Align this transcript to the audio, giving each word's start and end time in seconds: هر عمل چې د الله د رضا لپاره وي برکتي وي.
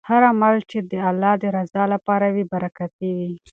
هر 0.09 0.21
عمل 0.31 0.55
چې 0.69 0.77
د 0.91 0.93
الله 1.09 1.33
د 1.41 1.43
رضا 1.57 1.83
لپاره 1.93 2.25
وي 2.35 2.45
برکتي 2.53 3.09
وي. 3.17 3.31